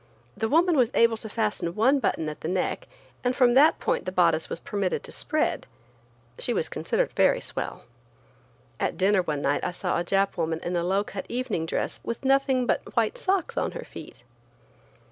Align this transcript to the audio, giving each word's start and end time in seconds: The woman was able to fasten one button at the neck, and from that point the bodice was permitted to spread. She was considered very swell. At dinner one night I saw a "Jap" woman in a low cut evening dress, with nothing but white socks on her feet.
The 0.35 0.49
woman 0.49 0.75
was 0.75 0.89
able 0.95 1.15
to 1.17 1.29
fasten 1.29 1.75
one 1.75 1.99
button 1.99 2.27
at 2.27 2.41
the 2.41 2.47
neck, 2.47 2.87
and 3.23 3.35
from 3.35 3.53
that 3.53 3.77
point 3.77 4.05
the 4.05 4.11
bodice 4.11 4.49
was 4.49 4.59
permitted 4.59 5.03
to 5.03 5.11
spread. 5.11 5.67
She 6.39 6.55
was 6.55 6.69
considered 6.69 7.11
very 7.11 7.39
swell. 7.39 7.83
At 8.79 8.97
dinner 8.97 9.21
one 9.21 9.43
night 9.43 9.63
I 9.63 9.69
saw 9.69 9.99
a 9.99 10.03
"Jap" 10.03 10.37
woman 10.37 10.59
in 10.63 10.75
a 10.75 10.81
low 10.83 11.03
cut 11.03 11.27
evening 11.29 11.67
dress, 11.67 11.99
with 12.03 12.25
nothing 12.25 12.65
but 12.65 12.95
white 12.97 13.15
socks 13.15 13.57
on 13.57 13.73
her 13.73 13.83
feet. 13.85 14.23